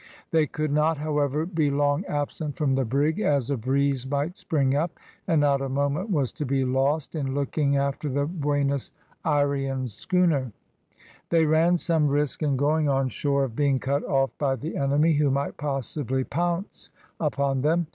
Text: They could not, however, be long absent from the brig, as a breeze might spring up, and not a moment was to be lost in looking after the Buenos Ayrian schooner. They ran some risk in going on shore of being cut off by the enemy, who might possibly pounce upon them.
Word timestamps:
They 0.31 0.47
could 0.47 0.71
not, 0.71 0.97
however, 0.97 1.45
be 1.45 1.69
long 1.69 2.03
absent 2.05 2.55
from 2.55 2.73
the 2.73 2.85
brig, 2.85 3.19
as 3.19 3.51
a 3.51 3.55
breeze 3.55 4.07
might 4.09 4.35
spring 4.35 4.73
up, 4.73 4.97
and 5.27 5.41
not 5.41 5.61
a 5.61 5.69
moment 5.69 6.09
was 6.09 6.31
to 6.31 6.43
be 6.43 6.65
lost 6.65 7.13
in 7.13 7.35
looking 7.35 7.77
after 7.77 8.09
the 8.09 8.25
Buenos 8.25 8.89
Ayrian 9.23 9.87
schooner. 9.87 10.51
They 11.29 11.45
ran 11.45 11.77
some 11.77 12.07
risk 12.07 12.41
in 12.41 12.57
going 12.57 12.89
on 12.89 13.09
shore 13.09 13.43
of 13.43 13.55
being 13.55 13.77
cut 13.77 14.03
off 14.05 14.31
by 14.39 14.55
the 14.55 14.75
enemy, 14.75 15.13
who 15.13 15.29
might 15.29 15.57
possibly 15.57 16.23
pounce 16.23 16.89
upon 17.19 17.61
them. 17.61 17.85